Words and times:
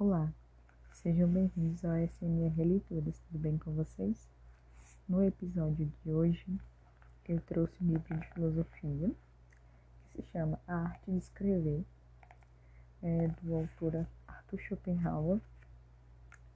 Olá, 0.00 0.32
sejam 0.92 1.28
bem-vindos 1.28 1.84
ao 1.84 1.96
SMR 2.06 2.54
Leituras, 2.56 3.18
tudo 3.18 3.40
bem 3.40 3.58
com 3.58 3.72
vocês? 3.72 4.28
No 5.08 5.24
episódio 5.24 5.92
de 6.04 6.12
hoje, 6.12 6.46
eu 7.28 7.40
trouxe 7.40 7.74
um 7.82 7.88
livro 7.88 8.16
de 8.16 8.32
filosofia 8.32 9.10
que 10.12 10.22
se 10.22 10.30
chama 10.30 10.60
A 10.68 10.84
Arte 10.84 11.10
de 11.10 11.18
Escrever, 11.18 11.84
é 13.02 13.26
do 13.42 13.56
autor 13.56 14.06
Arthur 14.28 14.60
Schopenhauer, 14.60 15.40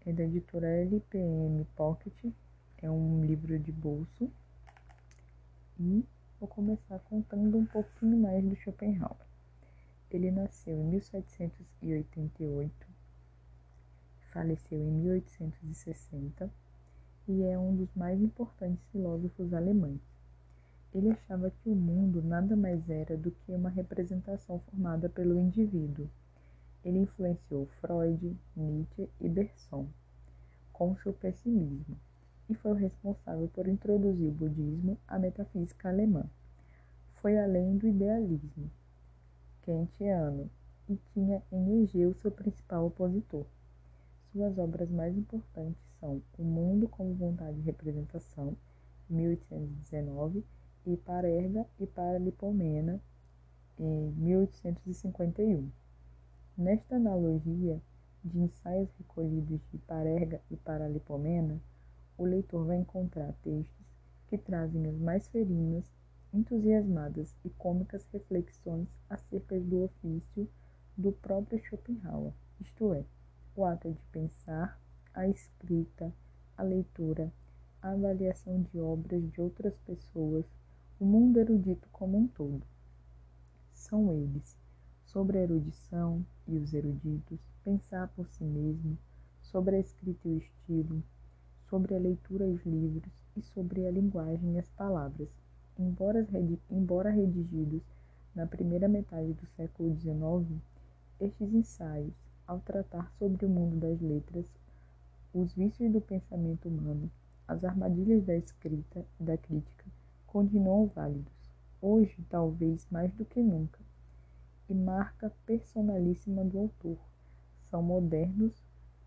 é 0.07 0.13
da 0.13 0.23
editora 0.23 0.69
LPM 0.69 1.65
Pocket, 1.75 2.15
é 2.81 2.89
um 2.89 3.25
livro 3.25 3.59
de 3.59 3.73
bolso 3.73 4.31
e 5.81 6.07
vou 6.39 6.49
começar 6.49 7.01
contando 7.01 7.59
um 7.59 7.67
pouquinho 7.67 8.19
mais 8.19 8.45
do 8.45 8.55
Schopenhauer. 8.55 9.27
Ele 10.13 10.31
nasceu 10.31 10.79
em 10.79 10.85
1788 10.85 12.92
faleceu 14.33 14.81
em 14.81 14.91
1860 14.91 16.51
e 17.29 17.43
é 17.45 17.59
um 17.59 17.77
dos 17.77 17.95
mais 17.95 18.21
importantes 18.21 18.85
filósofos 18.91 19.53
alemães. 19.53 20.01
Ele 20.95 21.11
achava 21.11 21.51
que 21.51 21.69
o 21.69 21.75
mundo 21.75 22.23
nada 22.23 22.57
mais 22.57 22.89
era 22.89 23.17
do 23.17 23.31
que 23.31 23.53
uma 23.53 23.71
representação 23.71 24.59
formada 24.71 25.09
pelo 25.09 25.39
indivíduo. 25.39 26.09
Ele 26.85 26.99
influenciou 26.99 27.67
Freud, 27.81 28.37
Nietzsche 28.57 29.09
e 29.21 29.29
Bergson 29.29 29.87
com 30.73 30.97
seu 30.97 31.13
pessimismo 31.13 31.97
e 32.49 32.55
foi 32.55 32.73
o 32.73 32.75
responsável 32.75 33.49
por 33.49 33.69
introduzir 33.69 34.29
o 34.29 34.33
budismo 34.33 34.99
à 35.07 35.19
metafísica 35.19 35.89
alemã. 35.89 36.25
Foi 37.21 37.39
além 37.39 37.79
do 37.79 37.87
idealismo 37.87 38.71
kantiano 39.63 40.51
e 40.89 40.97
tinha 41.13 41.43
em 41.53 41.83
Hegel 41.83 42.15
seu 42.15 42.31
principal 42.31 42.87
opositor. 42.87 43.47
Suas 44.33 44.57
obras 44.57 44.91
mais 44.91 45.15
importantes 45.15 45.83
são 46.01 46.23
O 46.39 46.43
Mundo 46.43 46.89
como 46.89 47.13
Vontade 47.13 47.59
e 47.59 47.65
Representação, 47.65 48.57
1819, 49.11 50.43
e 50.87 50.97
Parerga 50.97 51.67
e 51.79 51.87
Paralipomena, 51.87 52.99
em 53.79 54.11
1851. 54.13 55.71
Nesta 56.57 56.97
analogia 56.97 57.79
de 58.25 58.39
ensaios 58.39 58.89
recolhidos 58.97 59.61
de 59.71 59.77
Parerga 59.77 60.41
e 60.51 60.57
Paralipomena, 60.57 61.61
o 62.17 62.25
leitor 62.25 62.65
vai 62.65 62.79
encontrar 62.79 63.35
textos 63.43 63.87
que 64.29 64.39
trazem 64.39 64.87
as 64.87 64.97
mais 64.97 65.29
ferinas, 65.29 65.85
entusiasmadas 66.33 67.37
e 67.45 67.51
cômicas 67.51 68.07
reflexões 68.11 68.89
acerca 69.11 69.61
do 69.61 69.85
ofício 69.85 70.49
do 70.97 71.13
próprio 71.13 71.63
Schopenhauer, 71.63 72.33
isto 72.59 72.95
é, 72.95 73.05
o 73.55 73.65
ato 73.67 73.91
de 73.91 74.03
pensar, 74.07 74.81
a 75.13 75.29
escrita, 75.29 76.11
a 76.57 76.63
leitura, 76.63 77.31
a 77.83 77.91
avaliação 77.91 78.63
de 78.63 78.81
obras 78.81 79.31
de 79.31 79.41
outras 79.41 79.77
pessoas, 79.81 80.47
o 80.99 81.05
mundo 81.05 81.39
erudito 81.39 81.87
como 81.93 82.17
um 82.17 82.27
todo. 82.29 82.63
São 83.75 84.11
eles, 84.13 84.57
sobre 85.05 85.39
a 85.39 85.43
erudição 85.43 86.25
e 86.49 86.57
os 86.57 86.73
eruditos, 86.73 87.41
pensar 87.63 88.09
por 88.09 88.27
si 88.29 88.43
mesmo, 88.43 88.97
sobre 89.43 89.77
a 89.77 89.81
escrita 89.81 90.29
e 90.29 90.33
o 90.33 90.39
estilo, 90.39 91.03
sobre 91.69 91.95
a 91.95 91.99
leitura 91.99 92.47
e 92.47 92.53
os 92.53 92.65
livros 92.65 93.13
e 93.37 93.43
sobre 93.43 93.87
a 93.87 93.91
linguagem 93.91 94.55
e 94.55 94.59
as 94.59 94.69
palavras, 94.71 95.29
embora, 95.79 96.27
embora 96.71 97.11
redigidos 97.11 97.83
na 98.35 98.47
primeira 98.47 98.89
metade 98.89 99.35
do 99.35 99.47
século 99.49 99.95
XIX, 99.95 100.59
estes 101.21 101.53
ensaios 101.53 102.22
ao 102.47 102.61
tratar 102.61 103.11
sobre 103.19 103.47
o 103.47 103.49
mundo 103.49 103.77
das 103.77 104.01
letras, 104.01 104.47
os 105.33 105.53
vícios 105.55 105.93
do 105.93 106.01
pensamento 106.01 106.69
humano, 106.69 107.11
as 107.49 107.65
armadilhas 107.65 108.25
da 108.25 108.37
escrita 108.37 109.05
e 109.21 109.25
da 109.25 109.37
crítica 109.37 109.85
continuam 110.27 110.87
válidos, 110.87 111.33
hoje 111.81 112.17
talvez 112.31 112.87
mais 112.91 113.13
do 113.13 113.25
que 113.25 113.43
nunca, 113.43 113.79
e 114.69 114.75
marca 114.75 115.31
personalíssima 115.45 116.43
do 116.43 116.59
autor. 116.59 116.97
São 117.71 117.83
modernos, 117.83 118.55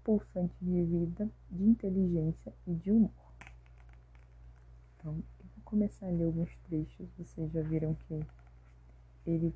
pulsantes 0.04 0.58
de 0.62 0.84
vida, 0.84 1.28
de 1.50 1.64
inteligência 1.64 2.54
e 2.68 2.74
de 2.76 2.92
humor. 2.92 3.10
Então, 4.98 5.14
eu 5.14 5.46
vou 5.56 5.64
começar 5.64 6.06
a 6.08 6.12
ler 6.12 6.26
alguns 6.26 6.56
trechos. 6.68 7.08
Vocês 7.18 7.52
já 7.52 7.62
viram 7.62 7.96
que 7.96 8.20
ele, 9.26 9.52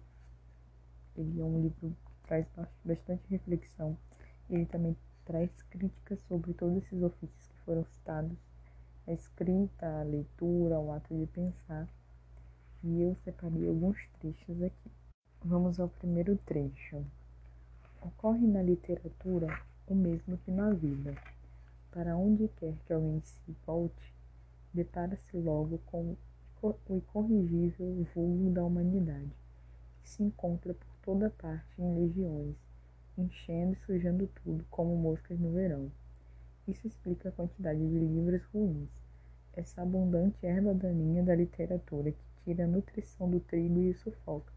ele 1.15 1.39
é 1.39 1.43
um 1.43 1.61
livro 1.61 1.95
traz 2.29 2.45
bastante 2.85 3.23
reflexão. 3.27 3.97
Ele 4.47 4.65
também 4.67 4.95
traz 5.25 5.49
críticas 5.63 6.19
sobre 6.27 6.53
todos 6.53 6.77
esses 6.77 7.01
ofícios 7.01 7.47
que 7.47 7.59
foram 7.61 7.83
citados: 7.85 8.37
a 9.07 9.11
escrita, 9.11 9.99
a 9.99 10.03
leitura, 10.03 10.79
o 10.79 10.91
ato 10.91 11.17
de 11.17 11.25
pensar. 11.25 11.87
E 12.83 13.01
eu 13.01 13.15
separei 13.25 13.67
alguns 13.67 13.97
trechos 14.19 14.61
aqui. 14.61 14.91
Vamos 15.43 15.79
ao 15.79 15.89
primeiro 15.89 16.37
trecho. 16.45 17.03
Ocorre 17.99 18.45
na 18.45 18.61
literatura 18.61 19.47
o 19.87 19.95
mesmo 19.95 20.37
que 20.37 20.51
na 20.51 20.69
vida. 20.69 21.15
Para 21.91 22.15
onde 22.15 22.47
quer 22.59 22.75
que 22.85 22.93
alguém 22.93 23.19
se 23.21 23.55
volte, 23.65 24.13
depara-se 24.71 25.35
logo 25.35 25.79
com 25.87 26.15
o 26.61 26.75
incorrigível 26.89 28.07
vulgo 28.13 28.51
da 28.51 28.63
humanidade, 28.63 29.31
que 30.03 30.09
se 30.09 30.21
encontra 30.21 30.73
por 30.73 30.88
toda 31.09 31.31
parte 31.31 31.81
em 31.81 31.95
legiões, 31.95 32.55
enchendo 33.17 33.73
e 33.73 33.77
sujando 33.77 34.29
tudo, 34.43 34.63
como 34.69 34.95
moscas 34.95 35.39
no 35.39 35.51
verão. 35.51 35.91
Isso 36.67 36.85
explica 36.85 37.29
a 37.29 37.31
quantidade 37.31 37.79
de 37.79 37.97
livros 37.97 38.43
ruins, 38.53 38.91
essa 39.53 39.81
abundante 39.81 40.45
erva 40.45 40.71
daninha 40.71 41.23
da 41.23 41.33
literatura 41.33 42.11
que 42.11 42.23
tira 42.43 42.65
a 42.65 42.67
nutrição 42.67 43.27
do 43.27 43.39
trigo 43.39 43.79
e 43.79 43.89
o 43.89 43.95
sufoca, 43.95 44.53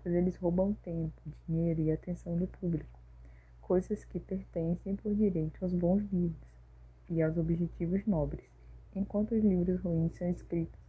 pois 0.00 0.14
eles 0.14 0.36
roubam 0.36 0.72
tempo, 0.84 1.20
dinheiro 1.48 1.80
e 1.80 1.90
atenção 1.90 2.36
do 2.36 2.46
público, 2.46 3.00
coisas 3.60 4.04
que 4.04 4.20
pertencem 4.20 4.94
por 4.94 5.12
direito 5.12 5.64
aos 5.64 5.74
bons 5.74 6.04
livros 6.12 6.48
e 7.10 7.20
aos 7.20 7.36
objetivos 7.36 8.06
nobres, 8.06 8.48
enquanto 8.94 9.34
os 9.34 9.42
livros 9.42 9.80
ruins 9.80 10.14
são 10.14 10.30
escritos 10.30 10.80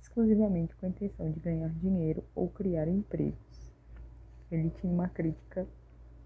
exclusivamente 0.00 0.74
com 0.76 0.86
a 0.86 0.88
intenção 0.88 1.30
de 1.30 1.38
ganhar 1.38 1.68
dinheiro 1.68 2.24
ou 2.34 2.48
criar 2.48 2.88
empregos 2.88 3.51
ele 4.54 4.70
tinha 4.70 4.92
uma 4.92 5.08
crítica 5.08 5.66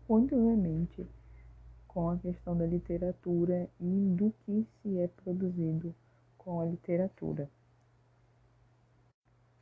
muito 0.08 0.36
veemente 0.36 1.06
com 1.86 2.10
a 2.10 2.18
questão 2.18 2.56
da 2.56 2.66
literatura 2.66 3.68
e 3.80 4.14
do 4.14 4.32
que 4.44 4.66
se 4.82 4.98
é 4.98 5.08
produzido 5.08 5.94
com 6.36 6.60
a 6.60 6.64
literatura. 6.66 7.50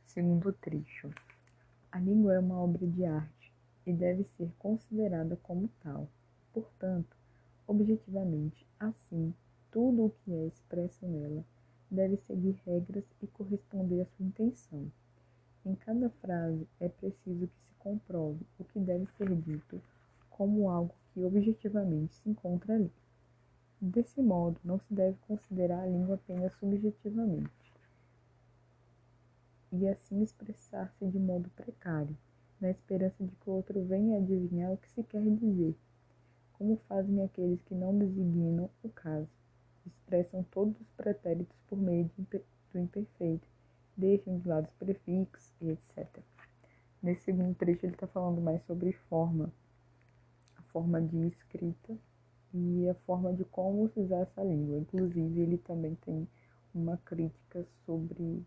Segundo 0.05 0.51
trecho, 0.53 1.09
a 1.91 1.99
língua 1.99 2.33
é 2.33 2.39
uma 2.39 2.59
obra 2.59 2.85
de 2.85 3.05
arte 3.05 3.53
e 3.85 3.93
deve 3.93 4.23
ser 4.37 4.51
considerada 4.59 5.37
como 5.43 5.69
tal. 5.81 6.09
Portanto, 6.53 7.15
objetivamente, 7.67 8.65
assim, 8.79 9.33
tudo 9.71 10.05
o 10.05 10.09
que 10.09 10.33
é 10.33 10.47
expresso 10.47 11.05
nela 11.07 11.43
deve 11.89 12.17
seguir 12.17 12.59
regras 12.65 13.05
e 13.21 13.27
corresponder 13.27 14.01
à 14.01 14.05
sua 14.05 14.25
intenção. 14.25 14.91
Em 15.65 15.73
cada 15.75 16.09
frase 16.09 16.67
é 16.79 16.87
preciso 16.87 17.47
que 17.47 17.59
se 17.67 17.73
comprove 17.79 18.45
o 18.59 18.63
que 18.63 18.79
deve 18.79 19.07
ser 19.17 19.33
dito 19.35 19.81
como 20.29 20.69
algo 20.69 20.93
que 21.13 21.21
encontra 22.65 22.75
ali. 22.75 22.91
Desse 23.79 24.21
modo, 24.21 24.59
não 24.63 24.79
se 24.79 24.93
deve 24.93 25.17
considerar 25.27 25.83
a 25.83 25.85
língua 25.85 26.15
apenas 26.15 26.53
subjetivamente 26.55 27.51
e 29.71 29.87
assim 29.87 30.23
expressar-se 30.23 31.05
de 31.05 31.19
modo 31.19 31.49
precário, 31.49 32.17
na 32.61 32.71
esperança 32.71 33.23
de 33.23 33.35
que 33.35 33.49
o 33.49 33.53
outro 33.53 33.83
venha 33.83 34.17
adivinhar 34.17 34.71
o 34.71 34.77
que 34.77 34.89
se 34.89 35.03
quer 35.03 35.21
dizer, 35.35 35.75
como 36.53 36.77
fazem 36.87 37.21
aqueles 37.21 37.61
que 37.63 37.75
não 37.75 37.97
designam 37.97 38.69
o 38.81 38.89
caso, 38.89 39.27
expressam 39.85 40.43
todos 40.43 40.79
os 40.79 40.87
pretéritos 40.91 41.57
por 41.67 41.77
meio 41.77 42.09
do 42.71 42.79
imperfeito, 42.79 43.45
deixam 43.97 44.39
de 44.39 44.47
lado 44.47 44.69
os 44.69 44.73
prefixos 44.75 45.53
e 45.61 45.71
etc. 45.71 46.23
Nesse 47.03 47.25
segundo 47.25 47.53
trecho, 47.55 47.85
ele 47.85 47.93
está 47.93 48.07
falando 48.07 48.41
mais 48.41 48.63
sobre 48.63 48.93
forma, 48.93 49.51
a 50.55 50.61
forma 50.71 51.01
de 51.01 51.27
escrita 51.27 51.97
e 52.57 52.89
a 52.89 52.95
forma 53.05 53.33
de 53.33 53.43
como 53.43 53.91
usar 53.97 54.21
essa 54.21 54.41
língua. 54.41 54.77
Inclusive, 54.77 55.41
ele 55.41 55.57
também 55.57 55.95
tem 55.95 56.25
uma 56.73 56.95
crítica 56.97 57.65
sobre 57.85 58.45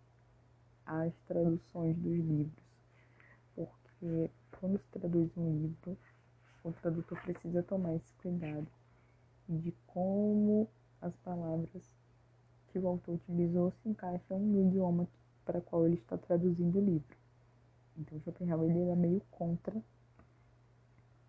as 0.86 1.12
traduções 1.26 1.94
dos 1.98 2.16
livros, 2.16 2.64
porque 3.54 4.30
quando 4.58 4.78
se 4.78 4.88
traduz 4.92 5.30
um 5.36 5.52
livro, 5.60 5.98
o 6.64 6.72
tradutor 6.72 7.20
precisa 7.20 7.62
tomar 7.62 7.94
esse 7.96 8.10
cuidado 8.14 8.66
de 9.46 9.72
como 9.86 10.66
as 11.02 11.14
palavras 11.16 11.82
que 12.68 12.78
o 12.78 12.88
autor 12.88 13.16
utilizou 13.16 13.70
se 13.82 13.90
encaixam 13.90 14.38
no 14.40 14.68
idioma 14.68 15.06
para 15.44 15.60
qual 15.60 15.86
ele 15.86 15.96
está 15.96 16.16
traduzindo 16.16 16.78
o 16.78 16.84
livro. 16.84 17.16
Então 17.96 18.18
Schopenhauer 18.20 18.70
ele 18.70 18.80
era 18.80 18.96
meio 18.96 19.20
contra 19.30 19.82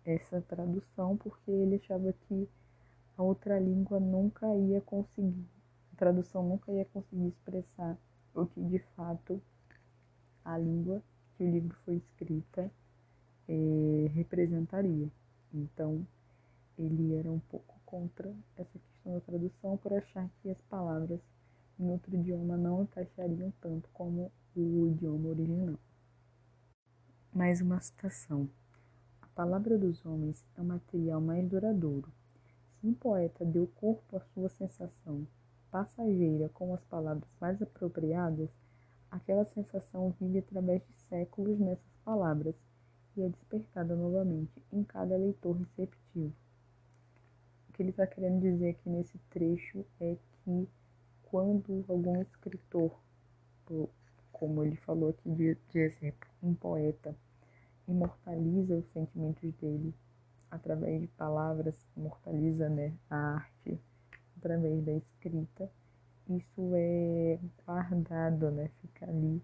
essa 0.04 0.40
tradução 0.42 1.16
porque 1.16 1.50
ele 1.50 1.76
achava 1.76 2.12
que 2.12 2.48
a 3.20 3.22
outra 3.22 3.60
língua 3.60 4.00
nunca 4.00 4.46
ia 4.56 4.80
conseguir, 4.80 5.46
a 5.92 5.96
tradução 5.96 6.42
nunca 6.42 6.72
ia 6.72 6.86
conseguir 6.86 7.28
expressar 7.28 7.98
o 8.34 8.46
que 8.46 8.62
de 8.64 8.78
fato 8.96 9.42
a 10.42 10.56
língua 10.56 11.02
que 11.36 11.44
o 11.44 11.50
livro 11.50 11.76
foi 11.84 11.96
escrita 11.96 12.70
eh, 13.46 14.10
representaria. 14.14 15.06
Então, 15.52 16.06
ele 16.78 17.14
era 17.14 17.30
um 17.30 17.40
pouco 17.40 17.78
contra 17.84 18.34
essa 18.56 18.78
questão 18.78 19.12
da 19.12 19.20
tradução 19.20 19.76
por 19.76 19.92
achar 19.92 20.26
que 20.40 20.48
as 20.48 20.60
palavras 20.62 21.20
em 21.78 21.90
outro 21.90 22.14
idioma 22.14 22.56
não 22.56 22.84
encaixariam 22.84 23.52
tanto 23.60 23.86
como 23.92 24.32
o 24.56 24.86
idioma 24.86 25.28
original. 25.28 25.78
Mais 27.34 27.60
uma 27.60 27.82
citação. 27.82 28.48
A 29.20 29.26
palavra 29.34 29.76
dos 29.76 30.06
homens 30.06 30.42
é 30.56 30.62
o 30.62 30.64
material 30.64 31.20
mais 31.20 31.46
duradouro. 31.46 32.10
Um 32.82 32.94
poeta 32.94 33.44
deu 33.44 33.66
corpo 33.66 34.16
à 34.16 34.20
sua 34.20 34.48
sensação 34.48 35.26
passageira 35.70 36.48
com 36.48 36.74
as 36.74 36.82
palavras 36.84 37.28
mais 37.40 37.60
apropriadas, 37.60 38.48
aquela 39.10 39.44
sensação 39.44 40.14
vive 40.18 40.38
através 40.38 40.82
de 40.86 40.94
séculos 41.08 41.58
nessas 41.58 41.96
palavras 42.04 42.54
e 43.16 43.22
é 43.22 43.28
despertada 43.28 43.94
novamente 43.94 44.62
em 44.72 44.82
cada 44.82 45.16
leitor 45.16 45.56
receptivo. 45.56 46.32
O 47.68 47.72
que 47.72 47.82
ele 47.82 47.90
está 47.90 48.06
querendo 48.06 48.40
dizer 48.40 48.70
aqui 48.70 48.88
nesse 48.88 49.18
trecho 49.30 49.84
é 50.00 50.16
que 50.44 50.68
quando 51.24 51.84
algum 51.86 52.20
escritor, 52.22 52.98
como 54.32 54.64
ele 54.64 54.76
falou 54.76 55.10
aqui 55.10 55.30
de, 55.30 55.56
de 55.68 55.78
exemplo, 55.78 56.28
um 56.42 56.54
poeta, 56.54 57.14
imortaliza 57.86 58.76
os 58.76 58.86
sentimentos 58.92 59.52
dele 59.54 59.94
através 60.50 61.00
de 61.00 61.06
palavras, 61.08 61.76
imortaliza 61.96 62.68
né, 62.68 62.92
a 63.08 63.34
arte 63.34 63.80
através 64.36 64.82
da 64.84 64.92
escrita, 64.92 65.70
isso 66.28 66.72
é 66.74 67.38
guardado, 68.30 68.50
né, 68.50 68.70
fica 68.80 69.06
ali 69.06 69.42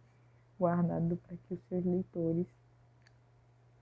guardado 0.58 1.16
para 1.16 1.36
que 1.36 1.54
os 1.54 1.60
seus 1.68 1.84
leitores 1.84 2.46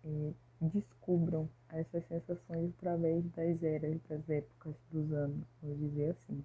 é, 0.04 0.32
descubram 0.60 1.48
essas 1.68 2.04
sensações 2.06 2.72
através 2.78 3.24
das 3.32 3.62
eras, 3.62 4.00
das 4.08 4.28
épocas, 4.28 4.74
dos 4.90 5.12
anos, 5.12 5.46
vamos 5.62 5.78
dizer 5.78 6.10
assim. 6.10 6.44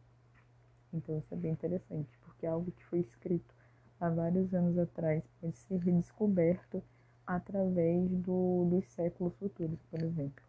Então 0.94 1.18
isso 1.18 1.34
é 1.34 1.38
bem 1.38 1.52
interessante, 1.52 2.18
porque 2.24 2.46
é 2.46 2.50
algo 2.50 2.72
que 2.72 2.86
foi 2.86 3.00
escrito 3.00 3.54
há 4.00 4.10
vários 4.10 4.54
anos 4.54 4.78
atrás 4.78 5.24
pode 5.40 5.58
ser 5.58 5.78
redescoberto 5.78 6.84
através 7.26 8.10
do, 8.10 8.66
dos 8.70 8.92
séculos 8.92 9.36
futuros, 9.36 9.80
por 9.90 10.02
exemplo. 10.02 10.44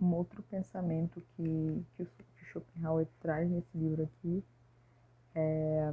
Um 0.00 0.12
outro 0.14 0.42
pensamento 0.44 1.22
que, 1.34 1.84
que 1.96 2.02
o 2.02 2.06
que 2.06 2.44
Schopenhauer 2.44 3.08
traz 3.20 3.50
nesse 3.50 3.76
livro 3.76 4.04
aqui 4.04 4.44
é 5.34 5.92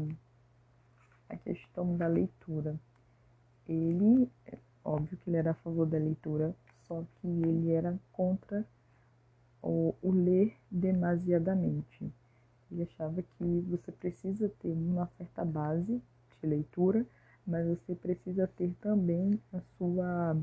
a 1.29 1.37
questão 1.37 1.95
da 1.97 2.07
leitura. 2.07 2.79
Ele, 3.67 4.29
óbvio 4.83 5.17
que 5.17 5.29
ele 5.29 5.37
era 5.37 5.51
a 5.51 5.55
favor 5.55 5.85
da 5.85 5.97
leitura, 5.97 6.55
só 6.87 7.03
que 7.15 7.27
ele 7.27 7.71
era 7.71 7.97
contra 8.11 8.65
o, 9.61 9.95
o 10.01 10.11
ler 10.11 10.53
demasiadamente. 10.69 12.11
Ele 12.71 12.83
achava 12.83 13.21
que 13.21 13.61
você 13.69 13.91
precisa 13.91 14.49
ter 14.59 14.71
uma 14.71 15.07
certa 15.17 15.45
base 15.45 16.01
de 16.41 16.47
leitura, 16.47 17.05
mas 17.45 17.65
você 17.67 17.95
precisa 17.95 18.47
ter 18.47 18.73
também 18.81 19.39
a 19.53 19.61
sua 19.77 20.37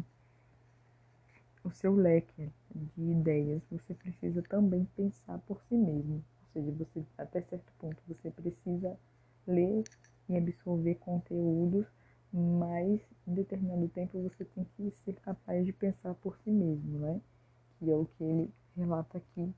o 1.62 1.70
seu 1.70 1.94
leque 1.94 2.50
de 2.96 3.02
ideias. 3.02 3.62
Você 3.70 3.94
precisa 3.94 4.42
também 4.42 4.86
pensar 4.96 5.38
por 5.40 5.60
si 5.68 5.74
mesmo. 5.74 6.14
Ou 6.14 6.52
seja, 6.52 6.72
você 6.72 7.04
até 7.18 7.42
certo 7.42 7.72
ponto 7.78 8.02
você 8.08 8.30
precisa 8.30 8.96
ler 9.46 9.84
e 10.30 10.36
absorver 10.36 10.94
conteúdos, 10.94 11.84
mas 12.32 13.00
em 13.26 13.34
determinado 13.34 13.88
tempo 13.88 14.22
você 14.22 14.44
tem 14.44 14.64
que 14.76 14.92
ser 15.04 15.14
capaz 15.14 15.66
de 15.66 15.72
pensar 15.72 16.14
por 16.14 16.38
si 16.38 16.50
mesmo, 16.52 17.00
né? 17.00 17.20
Que 17.78 17.90
é 17.90 17.96
o 17.96 18.06
que 18.06 18.22
ele 18.22 18.50
relata 18.76 19.18
aqui, 19.18 19.52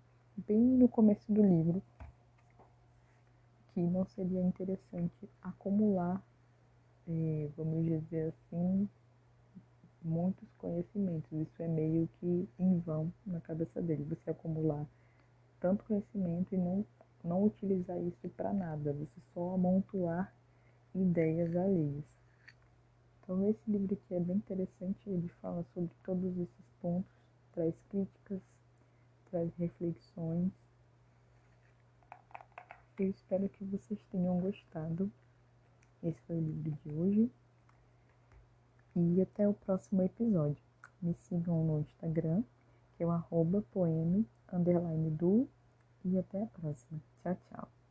bem 0.49 0.59
no 0.59 0.89
começo 0.89 1.31
do 1.31 1.43
livro, 1.43 1.83
que 3.75 3.81
não 3.81 4.07
seria 4.07 4.41
interessante 4.41 5.29
acumular, 5.43 6.23
é, 7.07 7.51
vamos 7.55 7.85
dizer 7.85 8.33
assim, 8.33 8.89
muitos 10.03 10.49
conhecimentos. 10.57 11.31
Isso 11.33 11.63
é 11.63 11.69
meio 11.69 12.09
que 12.19 12.49
em 12.59 12.79
vão 12.79 13.13
na 13.27 13.41
cabeça 13.41 13.83
dele, 13.83 14.05
você 14.05 14.31
acumular 14.31 14.87
tanto 15.61 15.85
conhecimento 15.85 16.55
e 16.55 16.57
não, 16.57 16.85
não 17.23 17.45
utilizar 17.45 18.01
isso 18.01 18.27
para 18.31 18.55
nada, 18.55 18.95
você 18.95 19.21
só 19.35 19.55
amontoar 19.55 20.33
ideias 20.95 21.55
alheias. 21.57 22.05
Então 23.23 23.49
esse 23.49 23.71
livro 23.71 23.95
aqui 23.95 24.15
é 24.15 24.21
bem 24.21 24.37
interessante, 24.37 24.99
ele 25.09 25.29
fala 25.41 25.65
sobre 25.75 25.91
todos 26.03 26.37
esses 26.39 26.67
pontos, 26.81 27.13
traz 27.53 27.75
críticas, 27.89 28.41
traz 29.31 29.51
reflexões 29.57 30.53
eu 32.99 33.11
espero 33.11 33.49
que 33.49 33.65
vocês 33.65 34.01
tenham 34.11 34.39
gostado. 34.39 35.11
Esse 36.03 36.21
foi 36.23 36.37
o 36.37 36.41
livro 36.41 36.71
de 36.71 36.95
hoje. 36.95 37.33
E 38.95 39.21
até 39.21 39.49
o 39.49 39.55
próximo 39.55 40.03
episódio. 40.03 40.63
Me 41.01 41.15
sigam 41.15 41.65
no 41.65 41.81
Instagram, 41.81 42.45
que 42.97 43.03
é 43.03 43.07
o 43.07 43.11
arroba 43.11 43.65
underline 44.53 45.11
do. 45.11 45.49
E 46.05 46.19
até 46.19 46.43
a 46.43 46.47
próxima. 46.47 47.01
Tchau, 47.23 47.37
tchau. 47.49 47.82